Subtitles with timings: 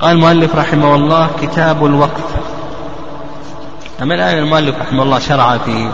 [0.00, 2.24] قال المؤلف رحمه الله كتاب الوقف.
[4.02, 5.90] أما الآن المؤلف رحمه الله شرع في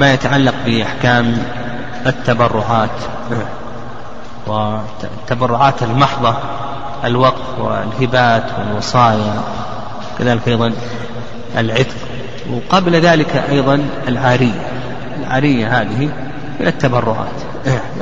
[0.00, 1.38] ما يتعلق بأحكام
[2.06, 2.90] التبرعات
[4.46, 6.34] والتبرعات المحضة
[7.04, 9.42] الوقف والهبات والوصايا
[10.18, 10.72] كذلك أيضا
[11.58, 11.96] العتق
[12.50, 14.66] وقبل ذلك أيضا العارية
[15.20, 16.10] العارية هذه
[16.60, 17.38] من التبرعات.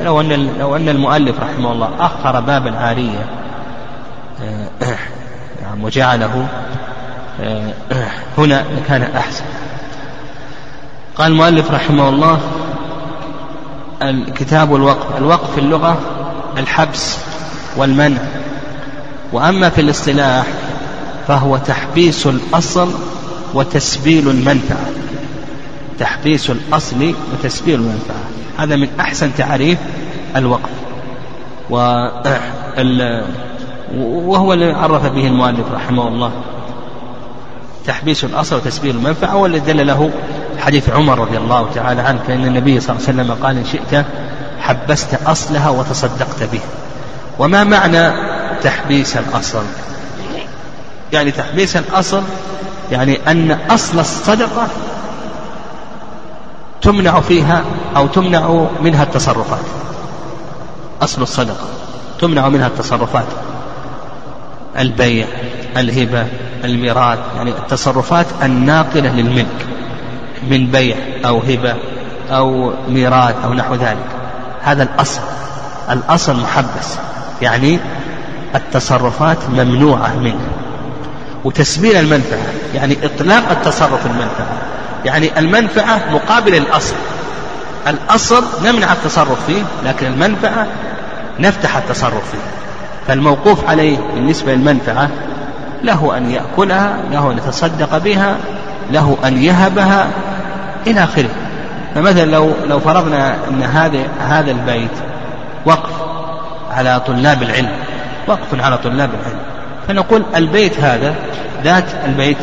[0.02, 3.26] لو أن لو أن المؤلف رحمه الله أخر باب العارية
[5.76, 6.48] نعم وجعله
[8.38, 9.44] هنا لكان أحسن.
[11.16, 12.40] قال المؤلف رحمه الله
[14.02, 15.98] الكتاب الوقف الوقف في اللغة
[16.58, 17.18] الحبس
[17.76, 18.20] والمنع.
[19.32, 20.46] وأما في الاصطلاح
[21.28, 22.90] فهو تحبيس الأصل
[23.54, 24.86] وتسبيل المنفعة.
[25.98, 28.24] تحبيس الأصل وتسبيل المنفعة.
[28.58, 29.78] هذا من أحسن تعريف
[30.36, 30.70] الوقف.
[33.94, 36.30] وهو الذي عرف به المؤلف رحمه الله.
[37.86, 40.10] تحبيس الأصل وتسبيل المنفعة والذي دل له
[40.58, 44.04] حديث عمر رضي الله تعالى عنه فإن النبي صلى الله عليه وسلم قال إن شئت
[44.60, 46.60] حبست أصلها وتصدقت به.
[47.38, 48.12] وما معنى
[48.62, 49.62] تحبيس الأصل؟
[51.12, 52.22] يعني تحبيس الأصل
[52.92, 54.68] يعني أن أصل الصدقة
[56.82, 57.64] تمنع فيها
[57.96, 59.64] أو تمنع منها التصرفات.
[61.02, 61.66] أصل الصدقة
[62.20, 63.26] تمنع منها التصرفات.
[64.78, 65.26] البيع
[65.76, 66.26] الهبة
[66.64, 69.66] الميراث يعني التصرفات الناقلة للملك
[70.50, 70.96] من بيع
[71.26, 71.74] أو هبة
[72.30, 74.06] أو ميراث أو نحو ذلك.
[74.62, 75.20] هذا الأصل
[75.90, 76.98] الأصل محبس
[77.42, 77.78] يعني
[78.54, 80.48] التصرفات ممنوعة منه.
[81.44, 84.58] وتسبيل المنفعة يعني إطلاق التصرف المنفعة.
[85.04, 86.94] يعني المنفعة مقابل الأصل.
[87.86, 90.66] الأصل نمنع التصرف فيه لكن المنفعة
[91.40, 92.65] نفتح التصرف فيه.
[93.08, 95.08] فالموقوف عليه بالنسبة للمنفعة
[95.82, 98.36] له أن يأكلها له أن يتصدق بها
[98.90, 100.06] له أن يهبها
[100.86, 101.30] إلى آخره.
[101.94, 104.90] فمثلا لو لو فرضنا أن هذا هذا البيت
[105.66, 105.92] وقف
[106.70, 107.72] على طلاب العلم
[108.26, 109.38] وقف على طلاب العلم
[109.88, 111.14] فنقول البيت هذا
[111.64, 112.36] ذات البيت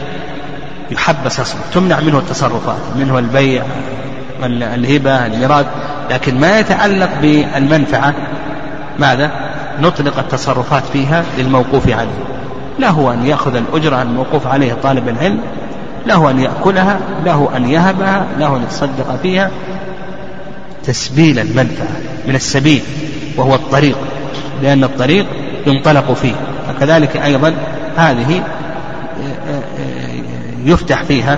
[0.92, 3.64] يحبس أصلا تمنع منه التصرفات منه البيع
[4.50, 5.66] الهبة الميراث
[6.12, 8.14] لكن ما يتعلق بالمنفعة
[9.00, 9.32] ماذا؟
[9.82, 12.24] نطلق التصرفات فيها للموقوف عليه.
[12.80, 15.40] له أن يأخذ الأجرة الموقوف عليه طالب العلم
[16.06, 19.52] له أن يأكلها له أن يهبها له أن يتصدق فيها.
[20.84, 21.98] تسبيل المنفعة
[22.28, 22.82] من السبيل
[23.38, 23.98] وهو الطريق
[24.62, 25.26] لأن الطريق
[25.68, 26.36] ينطلق فيه.
[26.70, 27.54] وكذلك أيضا
[27.98, 28.44] هذه
[30.66, 31.38] يفتح فيها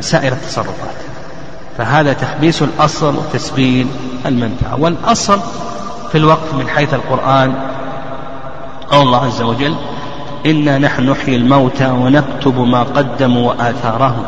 [0.00, 0.94] سائر التصرفات.
[1.78, 3.86] فهذا تحبيس الأصل وتسبيل
[4.26, 4.80] المنفعة.
[4.80, 5.40] والأصل
[6.14, 7.54] في الوقت من حيث القرآن.
[8.90, 9.74] قول الله عز وجل
[10.46, 14.22] إنا نحن نحيي الموتى ونكتب ما قدموا وآثارهم.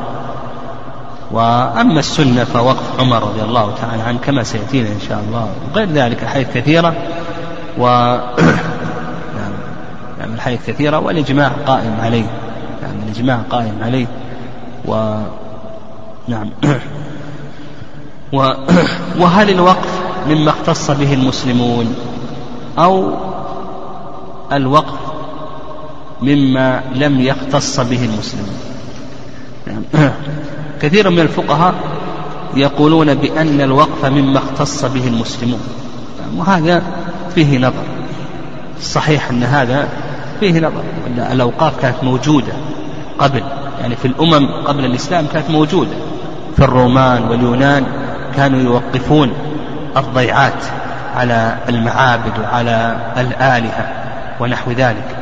[1.31, 5.49] وأما السنة فوقف عمر رضي الله تعالى عنه كما سيأتينا إن شاء الله.
[5.73, 6.95] وغير ذلك حيث كثيرة.
[7.79, 7.87] و
[9.39, 9.53] نعم.
[10.21, 10.99] يعني الحيث كثيرة.
[10.99, 12.27] والإجماع قائم عليه.
[12.83, 14.07] يعني الإجماع قائم عليه.
[14.85, 15.19] و
[16.29, 16.51] نعم.
[18.37, 18.53] و...
[19.21, 21.95] وهل الوقف مما اختص به المسلمون
[22.79, 23.11] أو
[24.53, 24.99] الوقف
[26.23, 28.59] مما لم يختص به المسلمون.
[29.67, 29.85] يعني
[30.83, 31.75] كثير من الفقهاء
[32.55, 35.61] يقولون بأن الوقف مما اختص به المسلمون.
[36.37, 36.83] وهذا
[37.35, 37.85] فيه نظر.
[38.81, 39.89] صحيح أن هذا
[40.41, 40.83] فيه نظر
[41.33, 42.53] الأوقاف كانت موجودة
[43.19, 43.43] قبل
[43.81, 45.97] يعني في الأمم قبل الإسلام كانت موجودة.
[46.57, 47.87] في الرومان واليونان
[48.37, 49.33] كانوا يوقفون
[49.97, 50.65] الضيعات
[51.17, 53.89] على المعابد وعلى الآلهة
[54.41, 55.17] ونحو ذلك.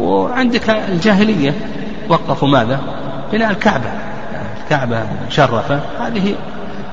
[0.00, 1.54] وعندك الجاهلية
[2.08, 2.80] وقفوا ماذا؟
[3.32, 3.90] بناء الكعبة.
[4.64, 5.80] الكعبة مشرفة.
[6.00, 6.34] هذه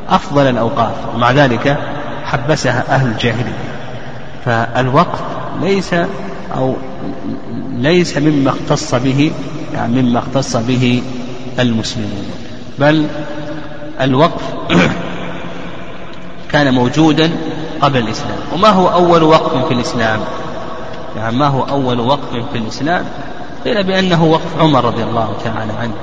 [0.10, 1.16] أفضل الأوقاف.
[1.16, 1.78] ومع ذلك
[2.26, 3.64] حبسها أهل الجاهلية.
[4.46, 5.20] فالوقف
[5.62, 5.96] ليس
[6.56, 6.76] أو
[7.72, 9.32] ليس مما اختص به
[9.74, 11.04] يعني مما اختص به
[11.60, 12.26] المسلمون.
[12.80, 13.08] بل
[14.02, 14.42] الوقف
[16.54, 17.32] كان موجودا
[17.82, 18.38] قبل الإسلام.
[18.54, 20.20] وما هو أول وقف في الإسلام؟
[21.18, 23.06] يعني ما هو أول وقف في الإسلام؟
[23.66, 25.94] قيل بأنه وقف عمر رضي الله تعالى عنه.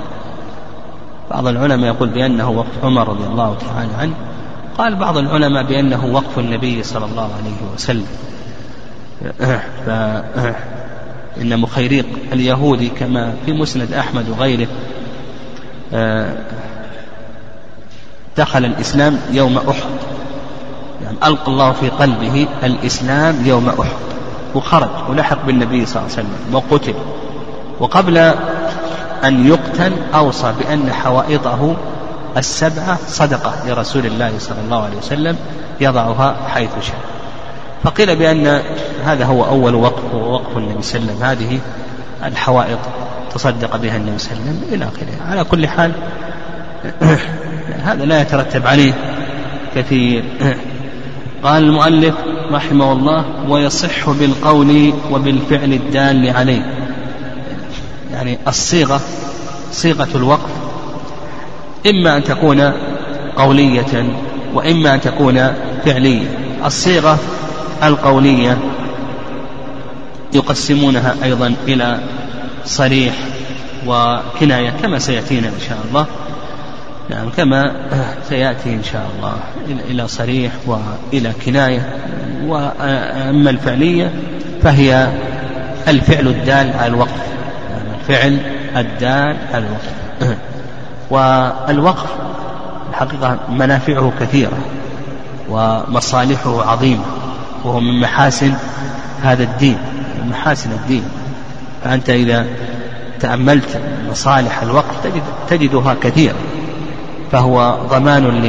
[1.31, 4.15] بعض العلماء يقول بأنه وقف عمر رضي الله تعالى عنه.
[4.79, 8.07] قال بعض العلماء بأنه وقف النبي صلى الله عليه وسلم.
[11.37, 14.69] فإن مخيريق اليهودي كما في مسند أحمد وغيره
[18.37, 19.91] دخل الإسلام يوم أحد.
[21.11, 23.91] يعني ألقى الله في قلبه الإسلام يوم أحد
[24.55, 26.95] وخرج ولحق بالنبي صلى الله عليه وسلم وقتل.
[27.81, 28.19] وقبل
[29.25, 31.77] أن يقتل أوصى بأن حوائطه
[32.37, 35.37] السبعة صدقة لرسول الله صلى الله عليه وسلم
[35.81, 37.01] يضعها حيث شاء.
[37.85, 38.63] فقيل بأن
[39.05, 41.49] هذا هو أول وقف ووقف النبي صلى الله عليه وسلم.
[41.49, 41.61] هذه
[42.25, 42.79] الحوائط
[43.35, 45.31] تصدق بها النبي صلى الله عليه وسلم إلى آخره.
[45.31, 45.93] على كل حال
[47.85, 48.93] هذا لا يترتب عليه
[49.75, 50.25] كثير.
[51.43, 52.15] قال المؤلف
[52.53, 56.75] رحمه الله ويصح بالقول وبالفعل الدال عليه.
[58.13, 59.01] يعني الصيغة
[59.73, 60.51] صيغة الوقف.
[61.91, 62.73] إما أن تكون
[63.37, 64.15] قولية
[64.55, 65.53] وإما أن تكون
[65.85, 66.27] فعلية.
[66.65, 67.19] الصيغة
[67.83, 68.59] القولية
[70.35, 72.01] يقسمونها أيضا إلى
[72.65, 73.15] صريح
[73.87, 76.07] وكناية كما سيأتينا إن شاء الله.
[77.11, 77.73] نعم كما
[78.29, 79.35] سيأتي إن شاء الله
[79.91, 81.89] إلى صريح وإلى كناية.
[82.47, 84.13] وأما الفعلية
[84.63, 85.09] فهي
[85.89, 87.21] الفعل الدال على الوقف.
[88.01, 88.39] الفعل
[88.77, 90.37] الدال على الوقف.
[91.11, 92.11] والوقف
[92.91, 94.59] الحقيقة منافعه كثيرة
[95.49, 97.05] ومصالحه عظيمة
[97.65, 98.53] وهو من محاسن
[99.23, 99.79] هذا الدين
[100.23, 101.05] من محاسن الدين.
[101.85, 102.47] فأنت إذا
[103.21, 103.81] تأملت
[104.11, 106.37] مصالح الوقف تجد تجدها كثيرة.
[107.33, 108.43] فهو ضمان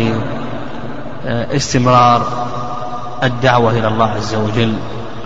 [1.25, 2.47] لاستمرار
[3.23, 4.73] الدعوة إلى الله عز وجل.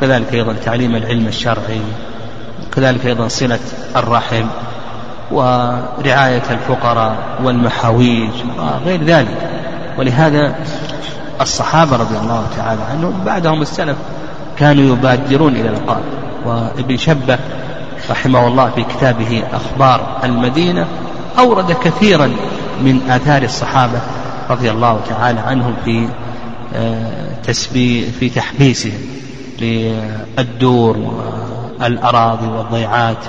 [0.01, 1.81] كذلك أيضا تعليم العلم الشرعي
[2.75, 3.59] كذلك أيضا صلة
[3.95, 4.45] الرحم
[5.31, 9.49] ورعاية الفقراء والمحاويج وغير ذلك.
[9.97, 10.55] ولهذا
[11.41, 13.97] الصحابة رضي الله تعالى عنهم بعدهم السلف
[14.57, 16.01] كانوا يبادرون إلى القاء
[16.45, 17.39] وابن شبة
[18.09, 20.87] رحمه الله في كتابه أخبار المدينة
[21.39, 22.31] أورد كثيرا
[22.83, 24.01] من آثار الصحابة
[24.49, 26.07] رضي الله تعالى عنهم في
[26.75, 28.99] آه، تسبي في تحبيسهم
[29.61, 30.97] للدور
[31.79, 33.25] والأراضي والضيعات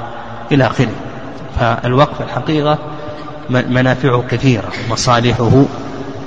[0.53, 0.93] إلى آخره.
[1.61, 2.79] فالوقف الحقيقة
[3.51, 5.65] منافعه كثيرة ومصالحه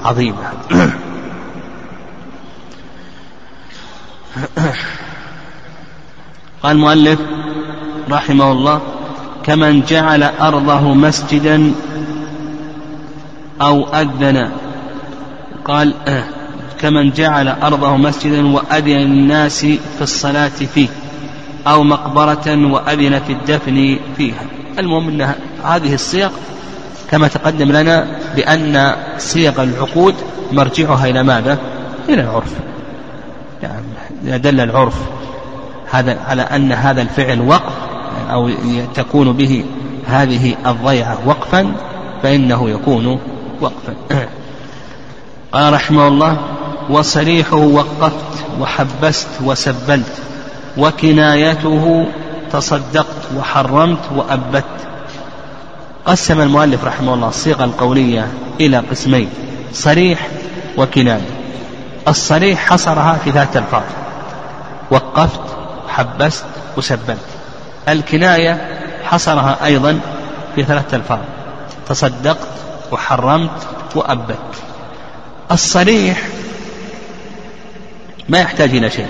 [0.06, 0.44] عظيمة.
[6.64, 7.20] قال المؤلف
[8.10, 8.82] رحمه الله
[9.44, 11.72] كمن جعل أرضه مسجدا
[13.62, 14.50] أو أذن.
[15.66, 15.94] قال
[16.80, 20.88] كمن جعل أرضه مسجدا وأذن الناس في الصلاة فيه
[21.68, 24.46] أو مقبرة وأذن في الدفن فيها.
[24.80, 25.34] المهم أن
[25.64, 26.30] هذه الصيغ
[27.12, 30.16] كما تقدم لنا بأن صيغ العقود
[30.52, 31.58] مرجعها إلى ماذا؟
[32.10, 32.54] إلى العرف.
[33.64, 34.96] يعني دل العرف
[35.92, 37.74] هذا على أن هذا الفعل وقف
[38.32, 38.50] أو
[38.96, 39.66] تكون به
[40.08, 41.72] هذه الضيعة وقفا
[42.24, 43.20] فإنه يكون
[43.62, 43.94] وقفا.
[45.52, 46.38] قال رحمه الله
[46.90, 50.22] وصريحه وقفت وحبست وسبلت
[50.78, 52.06] وكنايته
[52.52, 54.64] تصدقت وحرمت وأبت.
[56.06, 58.28] قسم المؤلف رحمه الله الصيغة القولية
[58.60, 59.30] إلى قسمين
[59.74, 60.28] صريح
[60.78, 61.30] وكناية.
[62.08, 63.84] الصريح حصرها في ذات الفاظ
[64.92, 65.42] وقفت
[65.88, 66.46] حبست
[66.78, 67.18] وسبلت.
[67.90, 70.00] الكناية حصرها أيضا
[70.56, 71.20] في ثلاثة ألفاظ
[71.88, 72.48] تصدقت
[72.92, 74.64] وحرمت وأبت.
[75.52, 76.22] الصريح
[78.30, 79.08] ما يحتاج إلى شيء.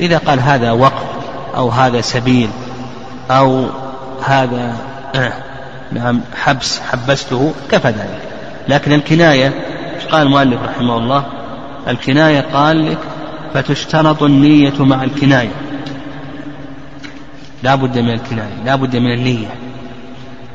[0.00, 1.04] إذا قال هذا وقف
[1.56, 2.50] أو هذا سبيل
[3.30, 3.66] أو
[4.22, 4.76] هذا
[5.14, 5.32] آه،
[5.92, 8.20] نعم حبس حبسته كفى ذلك.
[8.68, 9.52] لكن الكناية
[10.10, 11.26] قال المؤلف رحمه الله؟
[11.88, 12.98] الكناية قال لك
[13.54, 15.52] فتشترط النية مع الكناية.
[17.62, 19.48] لا بد من الكناية لا بد من النية.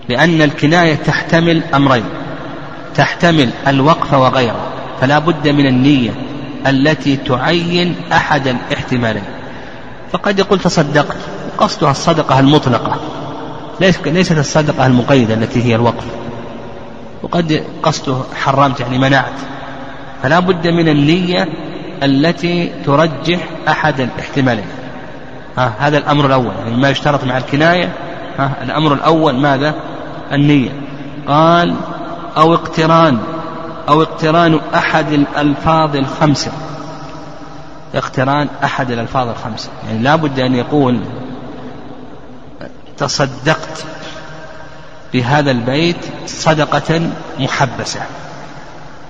[0.10, 2.05] لأن الكناية تحتمل أمرين.
[2.95, 4.67] تحتمل الوقف وغيره
[5.01, 6.11] فلا بد من النية
[6.67, 9.23] التي تعين أحد الاحتمالين
[10.11, 11.17] فقد يقول تصدقت
[11.57, 12.99] قصدها الصدقة المطلقة
[13.79, 16.05] ليست الصدقة المقيدة التي هي الوقف.
[17.23, 19.33] وقد قصده حرمت يعني منعت.
[20.23, 21.47] فلا بد من النية
[22.03, 24.65] التي ترجح أحد الاحتمالين.
[25.57, 27.89] ها هذا الأمر الأول يعني ما يشترط مع الكناية
[28.37, 29.75] ها الأمر الأول ماذا؟
[30.31, 30.69] النية.
[31.27, 31.75] قال
[32.38, 33.20] أو اقتران
[33.89, 36.51] أو اقتران أحد الألفاظ الخمسة.
[37.96, 39.70] اقتران أحد الألفاظ الخمسة.
[39.88, 41.00] يعني لا بد أن يقول
[42.98, 43.86] تصدقت
[45.13, 48.00] بهذا البيت صدقة محبسة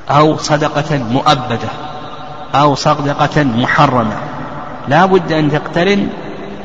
[0.09, 1.69] أو صدقة مؤبدة
[2.55, 4.17] أو صدقة محرمة.
[4.87, 6.09] لا بد أن تقترن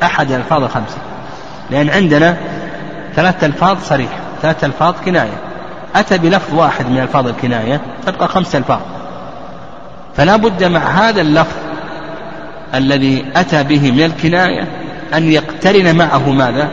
[0.03, 0.97] أحد الألفاظ الخمسة
[1.69, 2.37] لأن عندنا
[3.15, 4.09] ثلاثة ألفاظ صريح
[4.41, 5.50] ثلاثة ألفاظ كناية.
[5.95, 8.79] أتى بلفظ واحد من ألفاظ الكناية تبقى خمسة ألفاظ.
[10.15, 11.55] فلا بد مع هذا اللفظ
[12.73, 14.67] الذي أتى به من الكناية
[15.13, 16.69] أن يقترن معه ماذا؟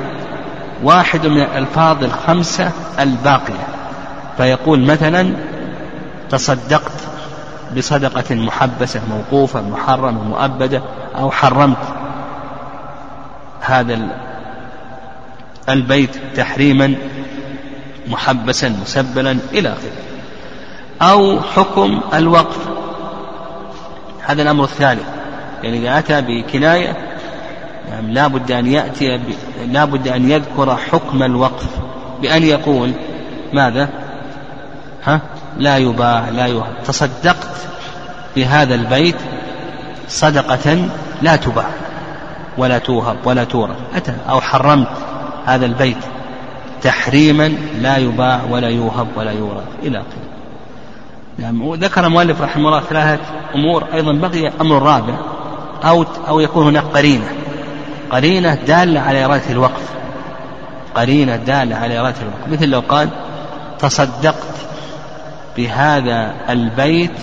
[0.83, 2.71] واحد من الألفاظ الخمسة
[3.01, 3.67] الباقية.
[4.37, 5.33] فيقول مثلا
[6.31, 6.93] تصدقت
[7.77, 10.83] بصدقة محبسة موقوفة محرمة مؤبدة
[11.19, 11.77] أو حرمت
[13.61, 13.99] هذا
[15.69, 16.95] البيت تحريما
[18.09, 19.93] محبسا مسبلا إلى آخره.
[21.03, 22.69] أو حكم الوقف.
[24.27, 25.07] هذا الأمر الثالث
[25.63, 26.97] يعني إذا أتى بكناية
[27.91, 29.23] يعني لا بد أن يأتي ب...
[29.73, 31.69] لا بد أن يذكر حكم الوقف.
[32.23, 32.93] بأن يقول
[33.53, 33.89] ماذا؟
[35.05, 35.21] ها؟
[35.59, 37.57] لا يباع لا يهب تصدقت
[38.37, 39.17] بهذا البيت
[40.09, 40.89] صدقة
[41.23, 41.69] لا تباع
[42.59, 43.77] ولا توهب ولا تورث.
[43.95, 44.89] أتى أو حرمت
[45.47, 46.18] هذا البيت.
[46.83, 47.49] تحريما
[47.81, 49.69] لا يباع ولا يوهب ولا يورث.
[49.83, 50.29] إلى آخره.
[51.39, 53.23] نعم ذكر المؤلف رحمه الله ثلاثة
[53.55, 55.15] أمور أيضا بقي أمر رابع
[55.85, 57.27] أو أو يكون هناك قرينة.
[58.11, 59.93] قرينة دالة على إرادة الوقف.
[60.95, 62.53] قرينة دالة على إرادة الوقف.
[62.53, 63.09] مثل لو قال
[63.79, 64.55] تصدقت
[65.57, 67.19] بهذا البيت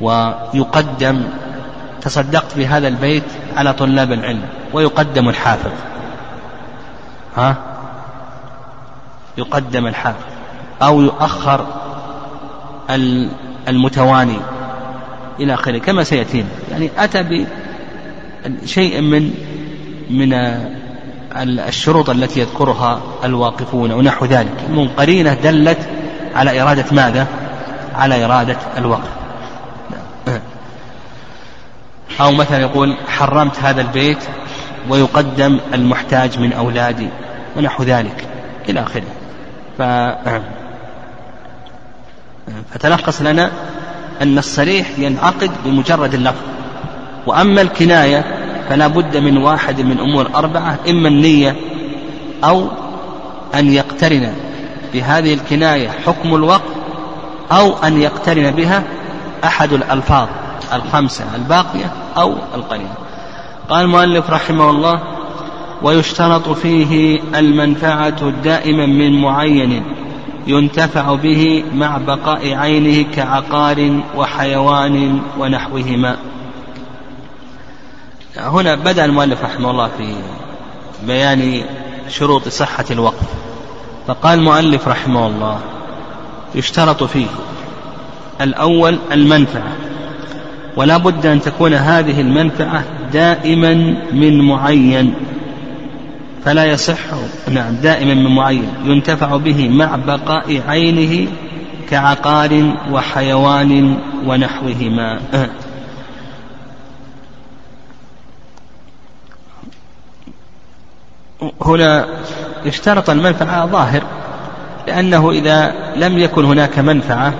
[0.00, 1.22] ويقدم
[2.00, 3.24] تصدقت بهذا البيت
[3.56, 5.70] على طلاب العلم ويقدم الحافظ.
[7.36, 7.56] ها؟
[9.38, 10.24] يقدم الحافظ
[10.82, 11.66] أو يؤخر
[13.68, 14.38] المتواني
[15.40, 16.48] إلى آخره كما سيأتينا.
[16.70, 17.46] يعني أتى
[18.46, 19.34] بشيء من
[20.10, 20.32] من
[21.68, 24.70] الشروط التي يذكرها الواقفون ونحو ذلك.
[24.70, 25.78] من قرينة دلت
[26.34, 27.26] على إرادة ماذا؟
[27.94, 29.08] على إرادة الوقف.
[32.20, 34.18] أو مثلا يقول حرمت هذا البيت
[34.88, 37.08] ويقدم المحتاج من أولادي
[37.56, 38.28] ونحو ذلك
[38.68, 39.02] إلى آخره.
[39.78, 39.82] ف...
[42.74, 43.50] فتلخص لنا
[44.22, 46.42] أن الصريح ينعقد بمجرد اللفظ.
[47.26, 48.24] وأما الكناية
[48.68, 51.56] فلا بد من واحد من أمور أربعة إما النية
[52.44, 52.68] أو
[53.54, 54.34] أن يقترن
[54.92, 56.62] بهذه الكناية حكم الوقت
[57.52, 58.82] أو أن يقترن بها
[59.44, 60.28] أحد الألفاظ
[60.72, 62.94] الخمسة الباقية أو القليلة.
[63.68, 65.00] قال المؤلف رحمه الله
[65.82, 69.82] ويشترط فيه المنفعة دائما من معين
[70.46, 76.16] ينتفع به مع بقاء عينه كعقار وحيوان ونحوهما.
[78.36, 80.14] هنا بدأ المؤلف رحمه الله في
[81.06, 81.62] بيان
[82.08, 83.26] شروط صحة الوقف.
[84.06, 85.58] فقال المؤلف رحمه الله
[86.54, 87.26] يشترط فيه
[88.40, 89.72] الأول المنفعة.
[90.76, 93.74] ولا بد أن تكون هذه المنفعة دائما
[94.12, 95.14] من معين.
[96.44, 96.98] فلا يصح
[97.50, 101.28] نعم دائما من معين ينتفع به مع بقاء عينه
[101.90, 105.20] كعقار وحيوان ونحوهما.
[111.62, 112.06] هنا
[112.66, 114.02] اشترط المنفعة ظاهر
[114.86, 117.34] لأنه إذا لم يكن هناك منفعة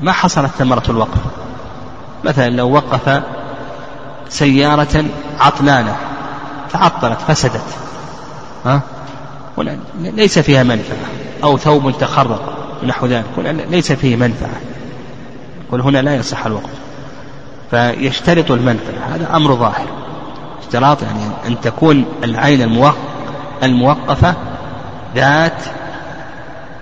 [0.00, 1.20] ما حصلت ثمرة الوقف.
[2.24, 3.22] مثلا لو وقف
[4.28, 5.04] سيارة
[5.40, 5.96] عطلانة
[6.72, 7.64] تعطلت فسدت.
[8.64, 8.80] ها؟
[9.98, 11.06] ليس فيها منفعة.
[11.42, 13.24] أو ثوب تخرق ونحو ذلك.
[13.70, 14.60] ليس فيه منفعة.
[15.68, 16.70] يقول هنا لا يصح الوقف.
[17.70, 19.14] فيشترط المنفعة.
[19.14, 19.86] هذا أمر ظاهر.
[20.60, 22.82] اشتراط يعني أن تكون العين
[23.62, 24.34] الموقفة
[25.14, 25.62] ذات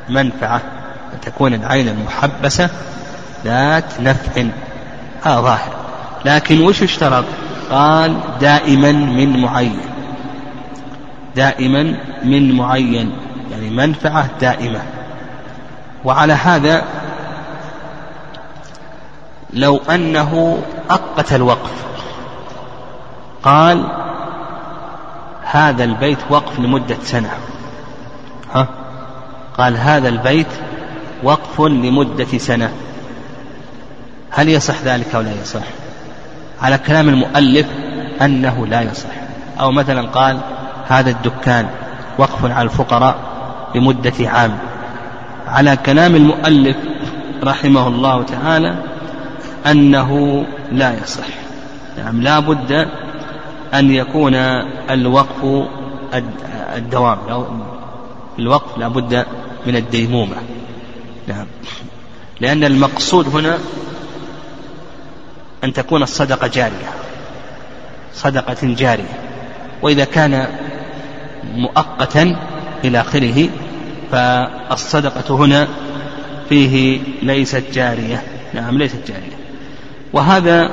[0.08, 0.60] منفعة.
[1.14, 2.70] أن تكون العين المحبسة
[3.44, 4.42] ذات نفع.
[5.22, 5.72] هذا ظاهر.
[6.24, 7.24] لكن وش اشترط
[7.70, 9.80] قال دائما من معين.
[11.36, 13.12] دائما من معين.
[13.50, 14.82] يعني منفعة دائمة.
[16.04, 16.84] وعلى هذا
[19.52, 21.84] لو أنه أقت الوقف.
[23.42, 23.86] قال
[25.42, 27.30] هذا البيت وقف لمدة سنة.
[28.54, 28.68] ها؟
[29.58, 30.46] قال هذا البيت
[31.22, 32.72] وقف لمدة سنة.
[34.30, 35.83] هل يصح ذلك أو لا يصح؟
[36.64, 37.66] على كلام المؤلف
[38.22, 39.10] أنه لا يصح.
[39.60, 40.40] أو مثلا قال
[40.86, 41.68] هذا الدكان
[42.18, 43.16] وقف على الفقراء
[43.74, 44.58] لمدة عام.
[45.46, 46.76] على كلام المؤلف
[47.44, 48.74] رحمه الله تعالى
[49.66, 51.26] أنه لا يصح.
[51.98, 52.88] نعم لا بد
[53.74, 54.34] أن يكون
[54.90, 55.66] الوقف
[56.76, 57.18] الدوام.
[58.38, 59.26] الوقف لا بد
[59.66, 60.36] من الديمومة.
[61.28, 61.46] نعم
[62.40, 63.58] لأن المقصود هنا
[65.64, 66.90] أن تكون الصدقة جارية
[68.14, 69.18] صدقة جارية.
[69.82, 70.46] وإذا كان
[71.54, 72.36] مؤقتا
[72.84, 73.48] إلى آخره
[74.12, 75.68] فالصدقة هنا
[76.48, 78.22] فيه ليست جارية.
[78.54, 79.36] نعم ليست جارية.
[80.12, 80.70] وهذا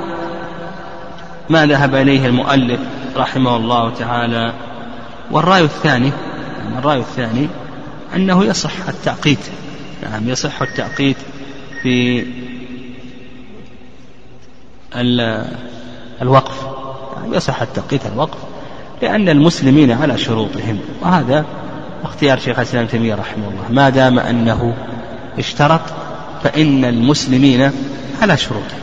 [1.50, 2.80] ما ذهب إليه المؤلف
[3.16, 4.52] رحمه الله تعالى.
[5.30, 6.12] والرأي الثاني
[6.78, 7.48] الرأي الثاني
[8.16, 9.38] أنه يصح التعقيد.
[10.02, 11.16] نعم يصح التعقيد
[11.82, 12.26] في
[16.22, 16.66] الوقف.
[17.22, 18.38] يعني يصح التعقيد الوقف.
[19.02, 20.78] لأن المسلمين على شروطهم.
[21.02, 21.44] وهذا
[22.04, 23.64] اختيار شيخ الإسلام تيمية رحمه الله.
[23.70, 24.74] ما دام أنه
[25.38, 25.80] اشترط
[26.42, 27.72] فإن المسلمين
[28.22, 28.80] على شروطهم.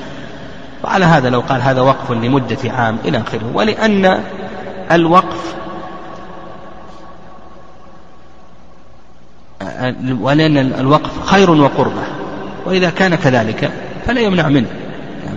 [0.84, 3.52] وعلى هذا لو قال هذا وقف لمدة عام إلى آخره.
[3.54, 4.24] ولأن
[4.92, 5.56] الوقف
[10.20, 12.04] ولأن الوقف خير وقربة.
[12.66, 13.72] وإذا كان كذلك
[14.06, 14.68] فلا يمنع منه.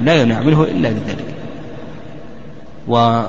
[0.01, 1.35] لا يمنع منه إلا بذلك.
[2.89, 3.23] و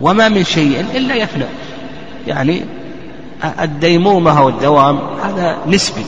[0.00, 1.44] وما من شيء إلا يفنى
[2.26, 2.64] يعني
[3.60, 6.04] الديمومة أو الدوام هذا نسبي.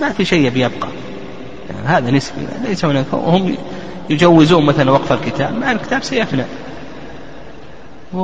[0.00, 0.88] ما في شيء بيبقى.
[1.70, 2.46] يعني هذا نسبي.
[2.64, 3.06] ليس هناك.
[3.12, 3.56] هم
[4.10, 5.58] يجوزون مثلا وقف الكتاب.
[5.58, 6.44] مع الكتاب سيفنى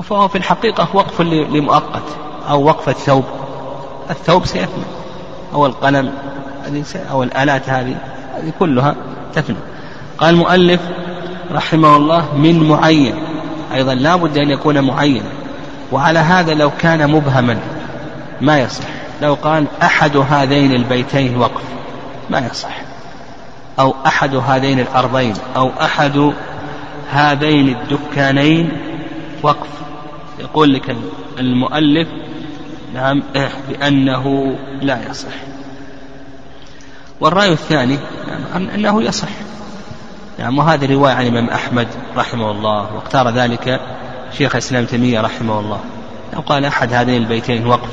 [0.02, 2.16] فهو في الحقيقة وقف لمؤقت
[2.48, 3.24] أو وقف الثوب.
[4.10, 4.84] الثوب سيفنى
[5.54, 6.12] أو القلم.
[7.10, 7.96] أو الآلات هذه.
[8.34, 8.96] هذه كلها
[9.34, 9.56] تفنى.
[10.22, 10.80] قال المؤلف
[11.52, 13.14] رحمه الله من معين
[13.74, 15.22] أيضا لا بد أن يكون معين
[15.92, 17.58] وعلى هذا لو كان مبهما
[18.40, 18.84] ما يصح
[19.22, 21.62] لو قال أحد هذين البيتين وقف
[22.30, 22.76] ما يصح
[23.80, 26.32] أو أحد هذين الأرضين أو أحد
[27.10, 28.72] هذين الدكانين
[29.42, 29.68] وقف.
[30.38, 30.96] يقول لك
[31.38, 32.08] المؤلف
[32.94, 33.22] نعم
[33.68, 35.34] بأنه لا يصح.
[37.20, 37.98] والرأي الثاني
[38.54, 39.28] نعم أنه يصح.
[40.38, 43.80] نعم وهذه رواية عن الإمام أحمد رحمه الله واختار ذلك
[44.38, 45.80] شيخ الإسلام تيمية رحمه الله.
[46.34, 47.90] لو قال أحد هذين البيتين وقف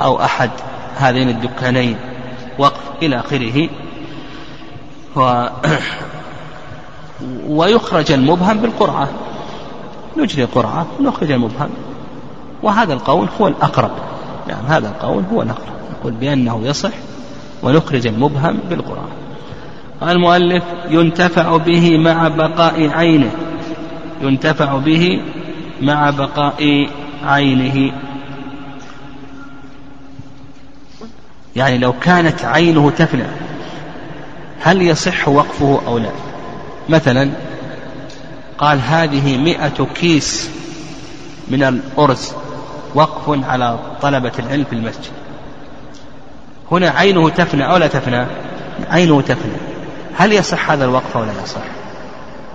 [0.00, 0.50] أو أحد
[0.96, 1.96] هذين الدكانين
[2.58, 3.68] وقف إلى آخره
[5.16, 5.46] و
[7.48, 9.08] ويخرج المبهم بالقرعة.
[10.16, 11.70] نجري قرعة نخرج المبهم.
[12.62, 13.90] وهذا القول هو الأقرب.
[14.48, 15.74] نعم يعني هذا القول هو الأقرب.
[15.98, 16.92] نقول بأنه يصح
[17.62, 19.27] ونخرج المبهم بالقرآن
[20.02, 23.30] المؤلف ينتفع به مع بقاء عينه.
[24.20, 25.20] ينتفع به
[25.80, 26.88] مع بقاء
[27.24, 27.92] عينه.
[31.56, 33.26] يعني لو كانت عينه تفنى
[34.60, 36.10] هل يصح وقفه أو لا؟
[36.88, 37.30] مثلا
[38.58, 40.50] قال هذه مئة كيس
[41.48, 42.32] من الأرز
[42.94, 45.12] وقف على طلبة العلم في المسجد.
[46.72, 48.26] هنا عينه تفنى أو لا تفنى؟
[48.90, 49.67] عينه تفنى.
[50.16, 51.60] هل يصح هذا الوقف أو لا يصح؟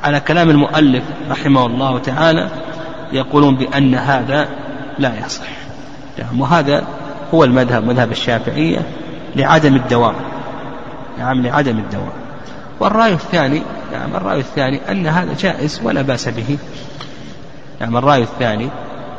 [0.03, 2.49] على كلام المؤلف رحمه الله تعالى
[3.11, 4.47] يقولون بأن هذا
[4.99, 5.47] لا يصح.
[6.19, 6.83] نعم وهذا
[7.33, 8.81] هو المذهب مذهب الشافعية
[9.35, 10.15] لعدم الدوام
[11.19, 12.11] نعم لعدم الدوام
[12.79, 13.61] والرأي الثاني
[13.91, 16.57] نعم الرأي الثاني أن هذا جائز ولا بأس به.
[17.81, 18.69] نعم الرأي الثاني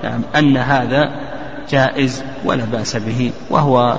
[0.05, 1.11] نعم أن هذا
[1.71, 3.99] جائز ولا بأس به وهو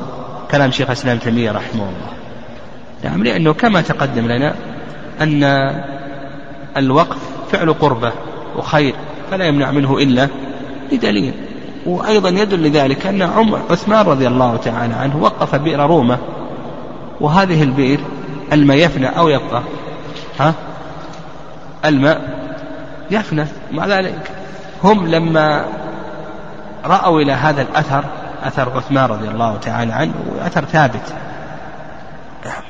[0.52, 2.25] كلام شيخ الإسلام تيمية رحمه الله.
[3.04, 4.54] نعم لأنه كما تقدم لنا
[5.22, 5.44] أن
[6.78, 7.18] الوقف
[7.52, 8.12] فعل قربة
[8.58, 8.96] وخير
[9.32, 10.28] فلا يمنع منه إلا
[10.92, 11.34] بدليل.
[11.86, 16.18] وأيضا يدل لذلك أن عمر عثمان رضي الله تعالى عنه وقف بئر رومة
[17.22, 18.00] وهذه البئر
[18.54, 19.62] الماء يفنى أو يبقى.
[20.40, 20.54] ها؟
[21.86, 22.22] الماء
[23.12, 24.32] يفنى مع ذلك.
[24.84, 25.66] هم لما
[26.86, 28.04] رأوا إلى هذا الأثر
[28.44, 31.14] أثر عثمان رضي الله تعالى عنه وأثر ثابت.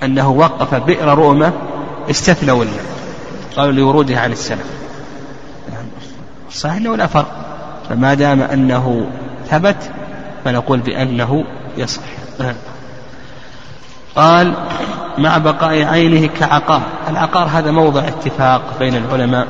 [0.04, 1.54] أنه وقف بئر رومة
[2.10, 2.86] استثنوا الماء
[3.56, 4.66] قالوا لورودها عن السلف
[6.52, 7.46] صحيح أنه لا فرق
[7.90, 9.08] فما دام أنه
[9.50, 9.92] ثبت
[10.46, 11.46] فنقول بأنه
[11.78, 12.02] يصح.
[14.16, 14.54] قال
[15.18, 16.82] مع بقاء عينه كعقار.
[17.10, 19.48] العقار هذا موضع اتفاق بين العلماء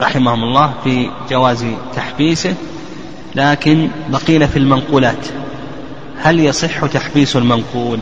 [0.00, 2.54] رحمهم الله في جواز تحبيسه
[3.34, 5.26] لكن بقينا في المنقولات.
[6.18, 7.98] هل يصح تحبيس المنقول؟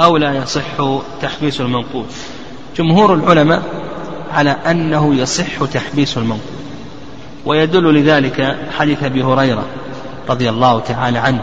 [0.00, 2.04] أو لا يصح تحبيس المنقول.
[2.76, 3.62] جمهور العلماء
[4.32, 6.60] على أنه يصح تحبيس المنقول.
[7.46, 9.64] ويدل لذلك حديث أبي هريرة
[10.28, 11.42] رضي الله تعالى عنه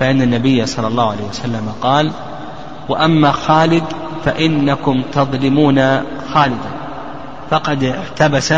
[0.00, 2.10] فإن النبي صلى الله عليه وسلم قال
[2.88, 3.84] وأما خالد
[4.24, 6.02] فإنكم تظلمون
[6.34, 6.70] خالدا.
[7.50, 8.54] فقد احتبس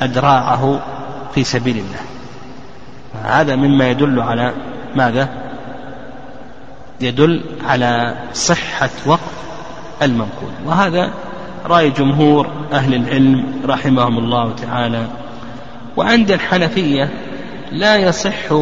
[0.00, 0.80] أدراعه
[1.34, 2.00] في سبيل الله.
[3.24, 4.52] هذا مما يدل على
[4.96, 5.39] ماذا؟
[7.00, 9.32] يدل على صحة وقف
[10.02, 10.50] المنقول.
[10.66, 11.12] وهذا
[11.66, 15.06] رأي جمهور أهل العلم رحمهم الله تعالى.
[15.96, 17.08] وعند الحنفية
[17.72, 18.52] لا يصح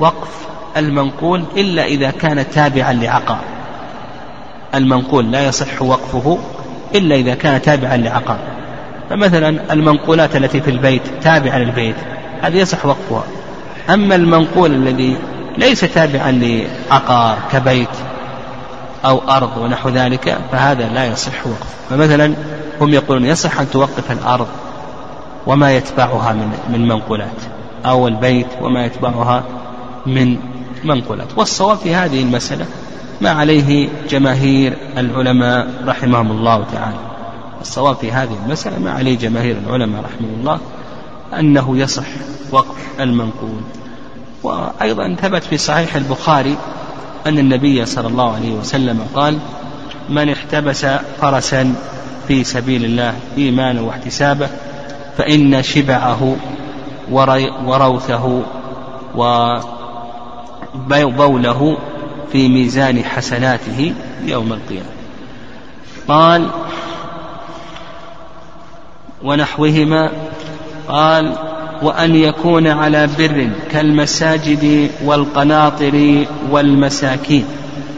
[0.00, 3.44] وقف المنقول إلا إذا كان تابعا لعقار.
[4.74, 6.38] المنقول لا يصح وقفه
[6.94, 8.38] إلا إذا كان تابعا لعقار.
[9.10, 11.96] فمثلا المنقولات التي في البيت تابعة للبيت
[12.42, 13.24] هذه يصح وقفها.
[13.90, 15.16] أما المنقول الذي
[15.58, 17.88] ليس تابعا لعقار كبيت
[19.04, 22.34] أو أرض ونحو ذلك فهذا لا يصح وقف فمثلا
[22.80, 24.46] هم يقولون يصح أن توقف الأرض
[25.46, 27.42] وما يتبعها من من منقولات
[27.86, 29.44] أو البيت وما يتبعها
[30.06, 30.36] من
[30.84, 31.26] منقولات.
[31.36, 32.66] والصواب في هذه المسألة
[33.20, 36.96] ما عليه جماهير العلماء رحمهم الله تعالى.
[37.60, 40.58] الصواب في هذه المسألة ما عليه جماهير العلماء رحمه الله
[41.38, 42.06] أنه يصح
[42.52, 43.60] وقف المنقول.
[44.44, 46.56] وأيضا ثبت في صحيح البخاري
[47.26, 49.38] أن النبي صلى الله عليه وسلم قال
[50.08, 50.86] من احتبس
[51.20, 51.74] فرسا
[52.28, 54.50] في سبيل الله إيمانا واحتسابا
[55.18, 56.36] فإن شبعه
[57.64, 58.42] وروثه
[60.90, 61.78] وبوله
[62.32, 63.94] في ميزان حسناته
[64.26, 64.88] يوم القيامة.
[66.08, 66.50] قال
[69.22, 70.10] ونحوهما
[70.88, 77.46] قال وأن يكون على بر كالمساجد والقناطر والمساكين.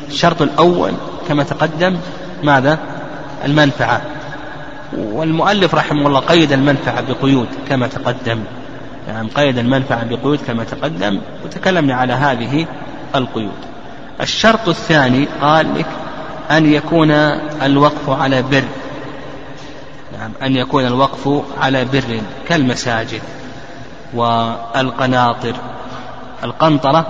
[0.09, 0.93] الشرط الأول
[1.29, 1.97] كما تقدم
[2.43, 2.79] ماذا؟
[3.45, 4.03] المنفعة.
[4.99, 8.41] والمؤلف رحمه الله قيد المنفعة بقيود كما تقدم.
[9.09, 12.67] يعني قيد المنفعة بقيود كما تقدم وتكلمنا على هذه
[13.15, 13.59] القيود.
[14.21, 15.87] الشرط الثاني قال لك
[16.51, 17.11] أن يكون
[17.63, 18.65] الوقف على بر.
[20.19, 23.21] نعم أن يكون الوقف على بر كالمساجد.
[24.15, 25.55] والقناطر.
[26.45, 27.07] القنطرة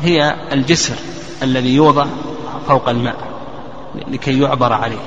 [0.00, 0.94] هي الجسر
[1.42, 2.06] الذي يوضع
[2.68, 3.16] فوق الماء
[4.08, 4.98] لكي يعبر عليه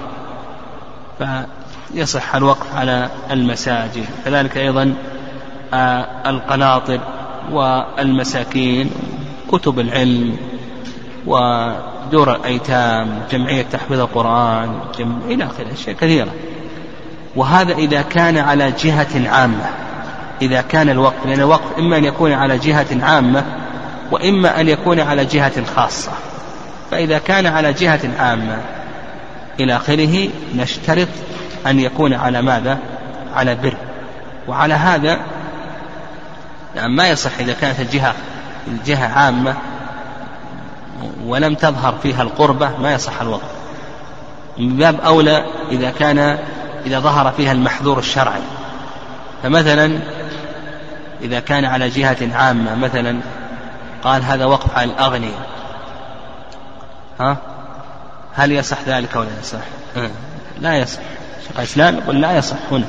[1.19, 4.05] فيصح الوقف على المساجد.
[4.25, 4.93] كذلك أيضا
[5.73, 6.99] آه، القناطر
[7.51, 8.91] والمساكين
[9.51, 10.37] كتب العلم
[11.25, 16.31] ودور الأيتام جمعية تحفيظ القرآن إلى آخره أشياء كثيرة.
[17.35, 19.84] وهذا إذا كان على جهة عامة.
[20.41, 23.43] إذا كان الوقف لأن الوقف إما أن يكون على جهة عامة
[24.11, 26.11] وإما أن يكون على جهة خاصة.
[26.91, 28.57] فإذا كان على جهة عامة
[29.59, 31.07] إلى آخره نشترط
[31.67, 32.77] أن يكون على ماذا؟
[33.35, 33.73] على بر.
[34.47, 35.19] وعلى هذا
[36.75, 38.13] يعني ما يصح إذا كانت الجهة
[38.67, 39.55] الجهة عامة
[41.25, 43.51] ولم تظهر فيها القربة ما يصح الوقف
[44.57, 46.37] من باب أولى إذا كان
[46.85, 48.41] إذا ظهر فيها المحذور الشرعي.
[49.43, 49.99] فمثلا
[51.21, 53.19] إذا كان على جهة عامة مثلا
[54.03, 55.47] قال هذا وقف على الأغنياء
[57.19, 57.37] ها؟
[58.33, 59.59] هل يصح ذلك ولا يصح؟
[60.61, 60.99] لا يصح.
[61.47, 62.85] شيخ الإسلام يقول لا يصح هنا.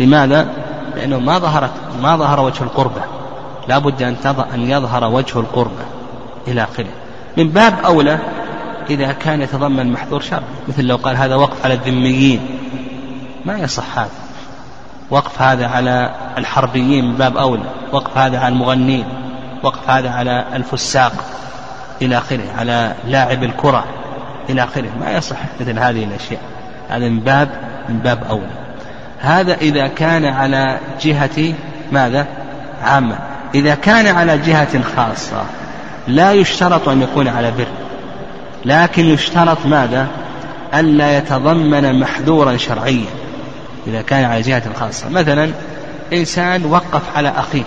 [0.00, 0.48] لماذا؟
[0.96, 1.70] لأنه ما ظهرت
[2.02, 3.02] ما ظهر وجه القربة.
[3.68, 4.16] لا بد أن,
[4.54, 5.84] أن يظهر وجه القربة
[6.48, 6.90] إلى آخره.
[7.36, 8.18] من باب أولى
[8.90, 12.58] إذا كان يتضمن محذور شرعي مثل لو قال هذا وقف على الذميين.
[13.44, 14.10] ما يصح هذا.
[15.10, 19.04] وقف هذا على الحربيين من باب أولى وقف هذا على المغنين
[19.62, 21.12] وقف هذا على الفساق
[22.02, 23.84] إلى آخره على لاعب الكرة
[24.50, 24.88] إلى آخره.
[25.00, 26.40] ما يصح مثل هذه الأشياء
[26.88, 27.48] هذا من باب
[27.88, 28.60] من باب أولى.
[29.20, 31.54] هذا إذا كان على جهة
[31.92, 32.26] ماذا؟
[32.82, 33.18] عامة.
[33.54, 35.42] إذا كان على جهة خاصة
[36.08, 37.66] لا يشترط أن يكون على بر
[38.64, 40.06] لكن يشترط ماذا؟
[40.74, 43.06] ألا يتضمن محذورا شرعيا.
[43.86, 45.08] إذا كان على جهة خاصة.
[45.08, 45.50] مثلا
[46.12, 47.64] إنسان وقف على أخيه.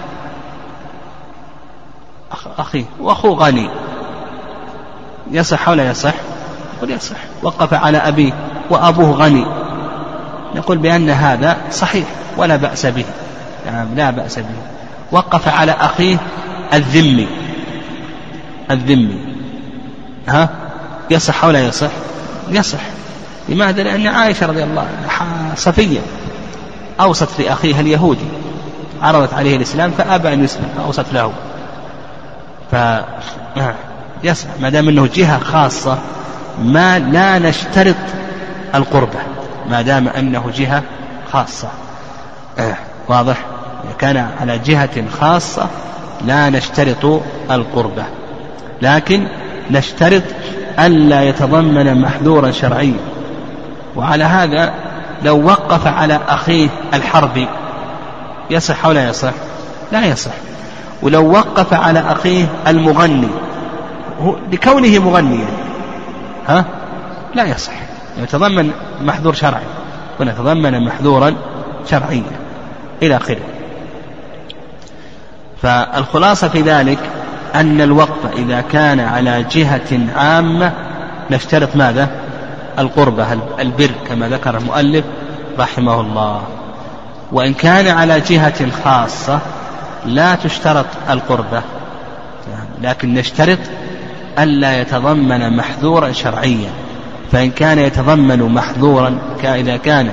[2.58, 3.70] أخيه وأخوه غني.
[5.32, 6.14] يصح ولا يصح؟
[6.78, 7.18] يقول يصح.
[7.44, 8.34] وقف على أبيه
[8.70, 9.46] وأبوه غني.
[10.56, 12.06] نقول بأن هذا صحيح
[12.38, 13.06] ولا بأس به.
[13.66, 14.62] نعم لا بأس به.
[15.12, 16.18] وقف على أخيه
[16.74, 17.28] الذمي.
[18.72, 19.36] الذمي.
[20.28, 20.50] ها؟
[21.12, 21.92] يصح ولا يصح؟
[22.50, 22.80] يصح.
[23.50, 25.10] لماذا؟ لأن عائشة رضي الله عنها
[25.56, 26.00] صفية
[27.00, 28.26] أوصت لأخيها اليهودي
[29.02, 31.32] عرضت عليه الإسلام فأبى أن يسلم فأوصت له.
[32.72, 32.76] ف
[34.24, 35.98] يصح ما دام أنه جهة خاصة
[36.64, 37.96] ما لا نشترط
[38.76, 39.20] القربة
[39.70, 40.84] ما دام أنه جهة
[41.32, 41.68] خاصة.
[43.08, 43.38] واضح؟
[44.00, 45.68] كان على جهة خاصة
[46.26, 48.04] لا نشترط القربة
[48.82, 49.28] لكن
[49.72, 50.24] نشترط
[50.80, 52.98] ألا يتضمن محذورا شرعيا.
[53.96, 54.74] وعلى هذا
[55.24, 57.48] لو وقف على أخيه الحربي
[58.50, 59.34] يصح أو لا يصح؟
[59.92, 60.32] لا يصح.
[61.02, 63.28] ولو وقف على أخيه المغني
[64.52, 65.48] لكونه مغنيا
[66.48, 66.66] ها؟
[67.36, 67.74] لا يصح.
[68.18, 69.64] يتضمن محذور شرعي
[70.20, 71.36] ونتضمن محذورا
[71.90, 72.24] شرعيا
[73.02, 73.42] إلى آخره.
[75.62, 77.00] فالخلاصة في ذلك
[77.56, 80.72] أن الوقف إذا كان على جهة عامة
[81.32, 82.23] نشترط ماذا؟
[82.80, 85.06] القربة البر كما ذكر المؤلف
[85.60, 86.42] رحمه الله.
[87.32, 89.40] وإن كان على جهة خاصة
[90.06, 91.62] لا تشترط القربة
[92.82, 93.60] لكن نشترط
[94.40, 96.70] ألا يتضمن محذورا شرعيا.
[97.32, 100.10] فإن كان يتضمن محذورا إذا كان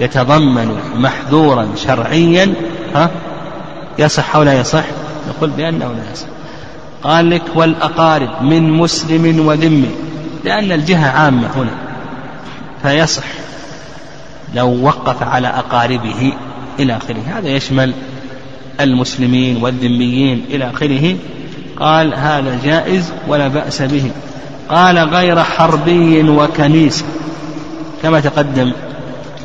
[0.00, 2.54] يتضمن محذورا شرعيا
[2.94, 3.10] ها
[3.98, 4.84] يصح أو لا يصح؟
[5.28, 6.26] نقول بأنه لا يصح.
[7.02, 9.90] قال لك والأقارب من مسلم وذمي
[10.44, 11.83] لأن الجهة عامة هنا.
[12.84, 13.24] فيصح.
[14.54, 16.32] لو وقف على أقاربه
[16.78, 17.22] إلى آخره.
[17.26, 17.94] هذا يشمل
[18.80, 21.16] المسلمين والذميين إلى آخره.
[21.80, 24.10] قال هذا جائز ولا بأس به.
[24.68, 27.04] قال غير حربي وكنيسة
[28.02, 28.72] كما تقدم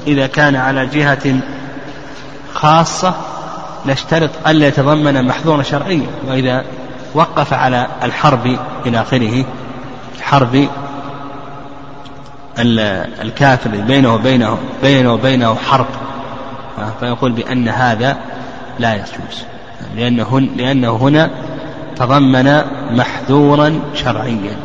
[0.07, 1.39] إذا كان على جهة
[2.53, 3.13] خاصة
[3.85, 6.65] نشترط ألا يتضمن محظورا شرعيا وإذا
[7.13, 9.45] وقف على الحرب إلى آخره
[10.21, 10.67] حرب
[12.59, 15.85] الكافر بينه وبينه بينه وبينه حرب
[16.99, 18.17] فيقول بأن هذا
[18.79, 19.43] لا يجوز.
[19.95, 21.31] لأنه, لأنه هنا
[21.95, 22.61] تضمن
[22.97, 24.57] محذورا شرعيا.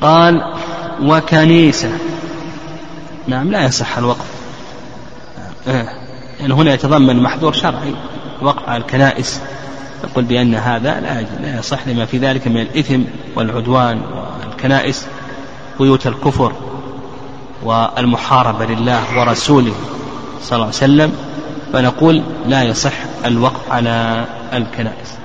[0.00, 0.54] قال
[1.02, 1.90] وكنيسة.
[3.28, 4.26] نعم لا يصح الوقف.
[5.66, 5.86] لأن
[6.40, 7.94] يعني هنا يتضمن محذور شرعي.
[8.42, 9.40] وقف على الكنائس.
[10.04, 11.00] يقول بأن هذا
[11.42, 13.00] لا يصح لما في ذلك من الإثم
[13.36, 14.00] والعدوان
[14.46, 15.06] والكنائس.
[15.80, 16.52] بيوت الكفر
[17.62, 19.72] والمحاربة لله ورسوله
[20.42, 21.12] صلى الله عليه وسلم
[21.72, 22.92] فنقول لا يصح
[23.24, 25.18] الوقف على الكنائس.